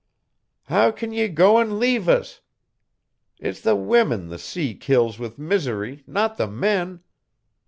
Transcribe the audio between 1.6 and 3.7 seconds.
leave us? It's